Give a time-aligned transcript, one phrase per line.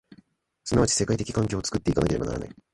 [0.63, 2.55] 即ち世界的環境を作って行かなければならない。